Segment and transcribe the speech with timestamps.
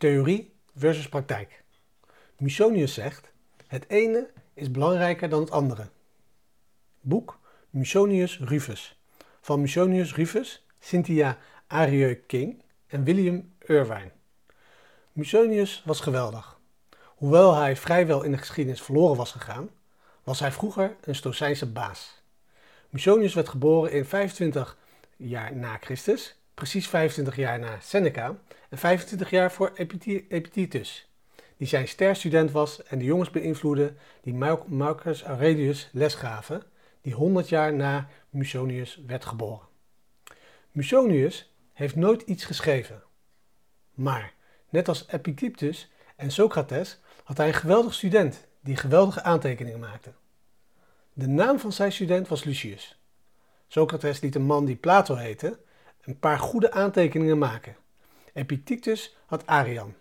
[0.00, 1.62] Theorie versus praktijk.
[2.36, 3.32] Musonius zegt:
[3.66, 5.88] het ene is belangrijker dan het andere.
[7.00, 7.38] Boek
[7.70, 9.00] Musonius Rufus
[9.40, 14.10] van Musonius Rufus, Cynthia Arieu King en William Irvine.
[15.12, 16.58] Musonius was geweldig.
[17.04, 19.70] Hoewel hij vrijwel in de geschiedenis verloren was gegaan,
[20.24, 22.22] was hij vroeger een Stocijnse baas.
[22.88, 24.76] Musonius werd geboren in 25
[25.16, 28.38] jaar na Christus precies 25 jaar na Seneca
[28.68, 29.72] en 25 jaar voor
[30.28, 31.08] Epictetus,
[31.56, 34.34] die zijn sterstudent was en de jongens beïnvloedde die
[34.66, 36.62] Marcus Aurelius les gaven,
[37.00, 39.68] die 100 jaar na Musonius werd geboren.
[40.72, 43.02] Musonius heeft nooit iets geschreven,
[43.94, 44.32] maar
[44.68, 50.12] net als Epictetus en Socrates had hij een geweldig student die geweldige aantekeningen maakte.
[51.12, 52.98] De naam van zijn student was Lucius.
[53.68, 55.58] Socrates liet een man die Plato heette
[56.10, 57.76] een paar goede aantekeningen maken.
[58.32, 59.94] Epictetus had Arian.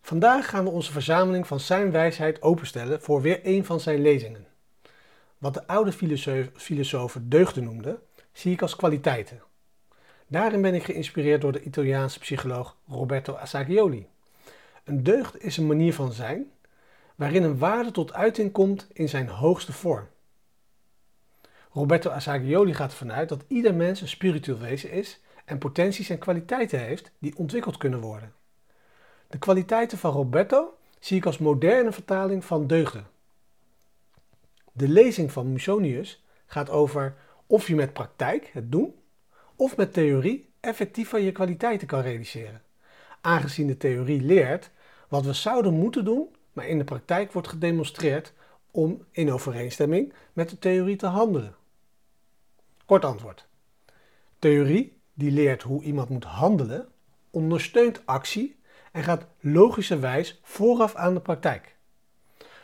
[0.00, 4.46] Vandaag gaan we onze verzameling van zijn wijsheid openstellen voor weer een van zijn lezingen.
[5.38, 5.92] Wat de oude
[6.54, 7.98] filosofen deugden noemden,
[8.32, 9.42] zie ik als kwaliteiten.
[10.26, 14.06] Daarin ben ik geïnspireerd door de Italiaanse psycholoog Roberto Assagioli.
[14.84, 16.50] Een deugd is een manier van zijn
[17.14, 20.06] waarin een waarde tot uiting komt in zijn hoogste vorm.
[21.76, 26.18] Roberto Assagioli gaat ervan uit dat ieder mens een spiritueel wezen is en potenties en
[26.18, 28.32] kwaliteiten heeft die ontwikkeld kunnen worden.
[29.28, 33.06] De kwaliteiten van Roberto zie ik als moderne vertaling van deugden.
[34.72, 37.14] De lezing van Musonius gaat over
[37.46, 38.94] of je met praktijk, het doen,
[39.56, 42.62] of met theorie effectief je kwaliteiten kan realiseren.
[43.20, 44.70] Aangezien de theorie leert
[45.08, 48.32] wat we zouden moeten doen, maar in de praktijk wordt gedemonstreerd
[48.70, 51.54] om in overeenstemming met de theorie te handelen.
[52.86, 53.46] Kort antwoord.
[54.38, 56.88] Theorie die leert hoe iemand moet handelen,
[57.30, 58.56] ondersteunt actie
[58.92, 61.76] en gaat logischerwijs vooraf aan de praktijk.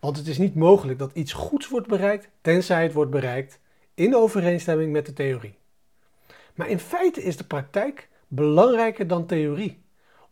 [0.00, 3.60] Want het is niet mogelijk dat iets goeds wordt bereikt tenzij het wordt bereikt
[3.94, 5.58] in overeenstemming met de theorie.
[6.54, 9.82] Maar in feite is de praktijk belangrijker dan theorie,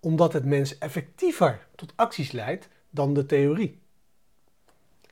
[0.00, 3.78] omdat het mens effectiever tot acties leidt dan de theorie.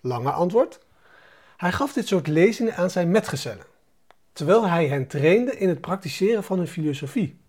[0.00, 0.80] Lange antwoord.
[1.56, 3.72] Hij gaf dit soort lezingen aan zijn metgezellen
[4.34, 7.40] terwijl hij hen trainde in het praktiseren van hun filosofie.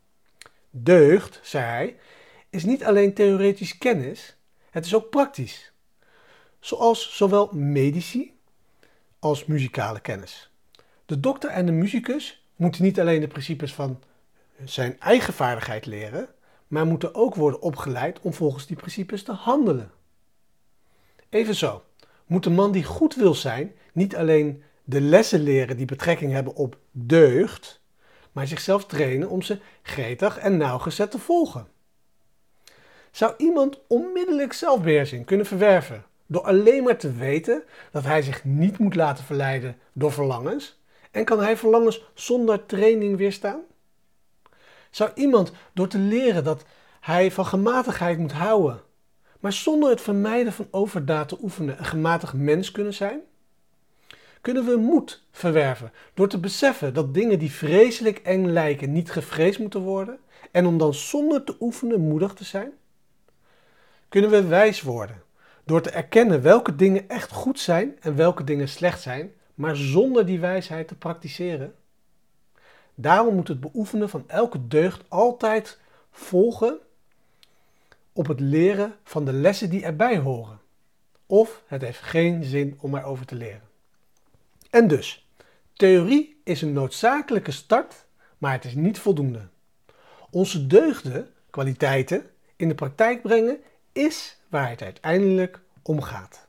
[0.69, 1.97] Deugd, zei hij,
[2.49, 4.37] is niet alleen theoretisch kennis,
[4.69, 5.71] het is ook praktisch.
[6.59, 8.33] Zoals zowel medici
[9.19, 10.51] als muzikale kennis.
[11.05, 14.03] De dokter en de muzikus moeten niet alleen de principes van
[14.63, 16.27] zijn eigen vaardigheid leren,
[16.67, 19.91] maar moeten ook worden opgeleid om volgens die principes te handelen.
[21.29, 21.83] Evenzo
[22.25, 26.55] moet de man die goed wil zijn niet alleen de lessen leren die betrekking hebben
[26.55, 27.81] op deugd,
[28.31, 31.67] maar zichzelf trainen om ze gretig en nauwgezet te volgen.
[33.11, 38.77] Zou iemand onmiddellijk zelfbeheersing kunnen verwerven door alleen maar te weten dat hij zich niet
[38.77, 40.79] moet laten verleiden door verlangens?
[41.11, 43.61] En kan hij verlangens zonder training weerstaan?
[44.89, 46.65] Zou iemand door te leren dat
[46.99, 48.81] hij van gematigheid moet houden,
[49.39, 53.21] maar zonder het vermijden van overdaad te oefenen een gematigd mens kunnen zijn?
[54.45, 59.59] Kunnen we moed verwerven door te beseffen dat dingen die vreselijk eng lijken niet gevreesd
[59.59, 60.19] moeten worden
[60.51, 62.71] en om dan zonder te oefenen moedig te zijn?
[64.09, 65.23] Kunnen we wijs worden
[65.63, 70.25] door te erkennen welke dingen echt goed zijn en welke dingen slecht zijn, maar zonder
[70.25, 71.75] die wijsheid te praktiseren?
[72.95, 75.79] Daarom moet het beoefenen van elke deugd altijd
[76.11, 76.77] volgen
[78.13, 80.59] op het leren van de lessen die erbij horen.
[81.25, 83.73] Of het heeft geen zin om erover te leren.
[84.75, 85.27] En dus,
[85.73, 88.05] theorie is een noodzakelijke start,
[88.37, 89.47] maar het is niet voldoende.
[90.29, 93.57] Onze deugden, kwaliteiten, in de praktijk brengen
[93.91, 96.44] is waar het uiteindelijk om gaat.